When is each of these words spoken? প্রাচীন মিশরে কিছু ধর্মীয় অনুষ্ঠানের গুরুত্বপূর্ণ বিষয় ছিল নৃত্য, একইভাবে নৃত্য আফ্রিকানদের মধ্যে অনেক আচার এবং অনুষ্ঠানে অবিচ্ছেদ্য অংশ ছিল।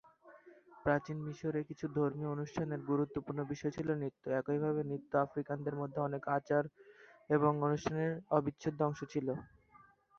প্রাচীন 0.83 1.17
মিশরে 1.25 1.61
কিছু 1.69 1.85
ধর্মীয় 1.95 2.29
অনুষ্ঠানের 2.29 2.81
গুরুত্বপূর্ণ 2.89 3.39
বিষয় 3.51 3.73
ছিল 3.77 3.87
নৃত্য, 3.95 4.23
একইভাবে 4.39 4.81
নৃত্য 4.85 5.11
আফ্রিকানদের 5.19 5.75
মধ্যে 5.81 5.99
অনেক 6.01 6.23
আচার 6.37 6.63
এবং 7.29 7.51
অনুষ্ঠানে 7.67 8.05
অবিচ্ছেদ্য 8.37 8.79
অংশ 8.87 8.99
ছিল। 9.13 9.27